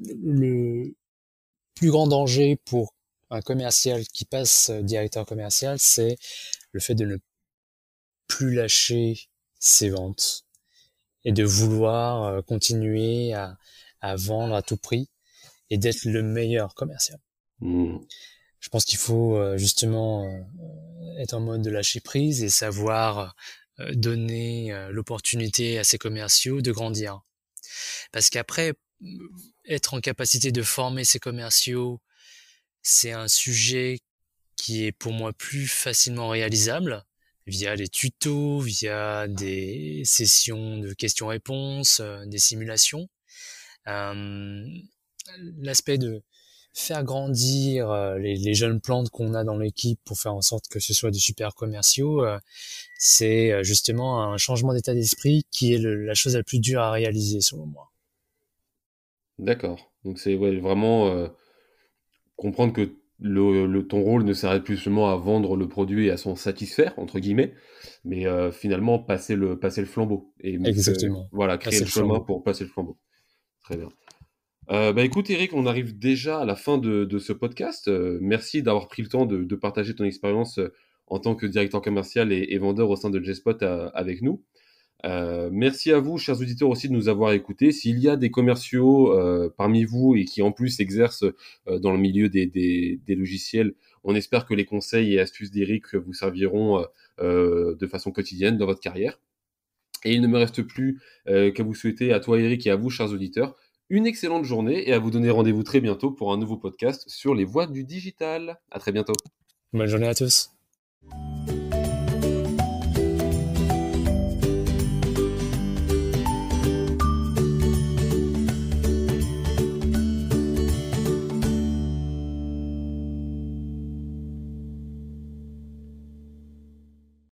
le 0.00 0.94
plus 1.74 1.90
grand 1.90 2.06
danger 2.06 2.56
pour 2.64 2.94
un 3.30 3.40
commercial 3.40 4.04
qui 4.08 4.24
passe 4.24 4.70
directeur 4.70 5.26
commercial, 5.26 5.78
c'est 5.78 6.16
le 6.72 6.80
fait 6.80 6.94
de 6.94 7.04
ne 7.04 7.16
plus 8.28 8.54
lâcher 8.54 9.28
ses 9.58 9.90
ventes 9.90 10.44
et 11.24 11.32
de 11.32 11.44
vouloir 11.44 12.24
euh, 12.24 12.42
continuer 12.42 13.32
à, 13.32 13.58
à 14.00 14.16
vendre 14.16 14.54
à 14.54 14.62
tout 14.62 14.76
prix 14.76 15.08
et 15.70 15.78
d'être 15.78 16.04
le 16.04 16.22
meilleur 16.22 16.74
commercial. 16.74 17.18
Mmh 17.60 17.98
je 18.66 18.68
pense 18.68 18.84
qu'il 18.84 18.98
faut 18.98 19.36
euh, 19.36 19.56
justement 19.56 20.24
euh, 20.24 20.40
être 21.16 21.34
en 21.34 21.40
mode 21.40 21.62
de 21.62 21.70
lâcher 21.70 22.00
prise 22.00 22.42
et 22.42 22.48
savoir 22.48 23.34
euh, 23.80 23.92
donner 23.94 24.72
l'opportunité 24.90 25.78
à 25.78 25.84
ses 25.84 25.98
commerciaux 25.98 26.60
de 26.60 26.72
grandir. 26.72 27.20
Parce 28.12 28.30
qu'après, 28.30 28.74
être 29.66 29.94
en 29.94 30.00
capacité 30.00 30.52
de 30.52 30.62
former 30.62 31.04
ses 31.04 31.18
commerciaux, 31.18 32.00
c'est 32.82 33.12
un 33.12 33.28
sujet 33.28 33.98
qui 34.56 34.84
est 34.84 34.92
pour 34.92 35.12
moi 35.12 35.32
plus 35.32 35.66
facilement 35.66 36.28
réalisable 36.28 37.04
via 37.46 37.76
des 37.76 37.88
tutos, 37.88 38.60
via 38.60 39.28
des 39.28 40.02
sessions 40.04 40.78
de 40.78 40.92
questions-réponses, 40.94 42.00
des 42.26 42.38
simulations. 42.38 43.08
L'aspect 45.58 45.98
de 45.98 46.22
faire 46.76 47.04
grandir 47.04 47.90
euh, 47.90 48.18
les, 48.18 48.54
jeunes 48.54 48.80
plantes 48.80 49.08
qu'on 49.08 49.32
a 49.32 49.44
dans 49.44 49.56
l'équipe 49.56 49.98
pour 50.04 50.18
faire 50.18 50.34
en 50.34 50.42
sorte 50.42 50.68
que 50.68 50.78
ce 50.78 50.92
soit 50.92 51.10
des 51.10 51.18
super 51.18 51.54
commerciaux, 51.54 52.22
euh, 52.22 52.38
c'est 52.98 53.50
euh, 53.50 53.62
justement 53.62 54.22
un 54.22 54.36
changement 54.36 54.74
d'état 54.74 54.92
d'esprit 54.92 55.46
qui 55.50 55.72
est 55.72 55.78
la 55.78 56.12
chose 56.12 56.36
la 56.36 56.42
plus 56.42 56.60
dure 56.60 56.82
à 56.82 56.90
réaliser 56.90 57.40
selon 57.40 57.64
moi. 57.64 57.92
D'accord. 59.38 59.90
Donc 60.04 60.18
c'est 60.18 60.36
vraiment 60.36 61.28
comprendre 62.36 62.72
que 62.72 62.94
le, 63.18 63.80
ton 63.82 64.02
rôle 64.02 64.24
ne 64.24 64.32
s'arrête 64.32 64.62
plus 64.62 64.76
seulement 64.76 65.10
à 65.10 65.16
vendre 65.16 65.56
le 65.56 65.68
produit 65.68 66.06
et 66.06 66.10
à 66.10 66.16
s'en 66.16 66.36
satisfaire 66.36 66.94
entre 66.98 67.18
guillemets, 67.18 67.52
mais 68.04 68.24
finalement 68.52 68.98
passer 68.98 69.34
le 69.34 69.58
passer 69.58 69.80
le 69.80 69.86
flambeau 69.86 70.32
et 70.40 70.54
Exactement. 70.64 71.28
voilà 71.32 71.58
créer 71.58 71.80
le, 71.80 71.86
chemin 71.86 72.20
pour 72.20 72.44
passer 72.44 72.64
le 72.64 72.70
flambeau. 72.70 72.96
Très 73.64 73.76
bien. 73.76 73.88
Euh, 74.70 74.92
bah 74.92 75.04
écoute 75.04 75.30
Eric, 75.30 75.52
on 75.54 75.64
arrive 75.64 75.96
déjà 75.96 76.40
à 76.40 76.44
la 76.44 76.56
fin 76.56 76.76
de, 76.78 77.04
de 77.04 77.18
ce 77.18 77.32
podcast. 77.32 77.86
Euh, 77.86 78.18
merci 78.20 78.62
d'avoir 78.62 78.88
pris 78.88 79.02
le 79.02 79.08
temps 79.08 79.24
de, 79.24 79.44
de 79.44 79.56
partager 79.56 79.94
ton 79.94 80.04
expérience 80.04 80.58
euh, 80.58 80.72
en 81.06 81.20
tant 81.20 81.36
que 81.36 81.46
directeur 81.46 81.80
commercial 81.82 82.32
et, 82.32 82.58
vendeur 82.58 82.90
au 82.90 82.96
sein 82.96 83.10
de 83.10 83.22
J-Spot 83.22 83.62
euh, 83.62 83.90
avec 83.94 84.22
nous. 84.22 84.42
merci 85.52 85.92
à 85.92 86.00
vous, 86.00 86.18
chers 86.18 86.40
auditeurs, 86.40 86.68
aussi 86.68 86.88
de 86.88 86.94
nous 86.94 87.08
avoir 87.08 87.32
écoutés. 87.32 87.70
S'il 87.70 88.00
y 88.00 88.08
a 88.08 88.16
des 88.16 88.30
commerciaux 88.30 89.14
parmi 89.56 89.84
vous 89.84 90.16
et 90.16 90.24
qui 90.24 90.42
en 90.42 90.50
plus 90.50 90.80
exercent 90.80 91.24
dans 91.66 91.92
le 91.92 91.98
milieu 91.98 92.28
des, 92.28 92.46
des, 92.46 92.98
des, 93.06 93.14
logiciels, 93.14 93.74
on 94.02 94.16
espère 94.16 94.46
que 94.46 94.54
les 94.54 94.64
conseils 94.64 95.14
et 95.14 95.20
astuces 95.20 95.52
d'Eric 95.52 95.94
vous 95.94 96.12
serviront 96.12 96.84
de 97.20 97.86
façon 97.86 98.10
quotidienne 98.10 98.58
dans 98.58 98.66
votre 98.66 98.80
carrière. 98.80 99.20
Et 100.04 100.12
il 100.12 100.20
ne 100.22 100.26
me 100.26 100.38
reste 100.38 100.62
plus 100.62 101.00
qu'à 101.26 101.62
vous 101.62 101.74
souhaiter 101.74 102.12
à 102.12 102.18
toi 102.18 102.40
Eric 102.40 102.66
et 102.66 102.70
à 102.70 102.76
vous, 102.76 102.90
chers 102.90 103.12
auditeurs, 103.12 103.54
une 103.88 104.06
excellente 104.06 104.44
journée 104.44 104.88
et 104.88 104.92
à 104.92 104.98
vous 104.98 105.10
donner 105.10 105.30
rendez-vous 105.30 105.62
très 105.62 105.80
bientôt 105.80 106.10
pour 106.10 106.32
un 106.32 106.38
nouveau 106.38 106.56
podcast 106.56 107.04
sur 107.08 107.34
les 107.34 107.44
voies 107.44 107.66
du 107.66 107.84
digital. 107.84 108.58
À 108.70 108.78
très 108.78 108.92
bientôt. 108.92 109.14
Bonne 109.72 109.86
journée 109.86 110.08
à 110.08 110.14
tous. 110.14 110.50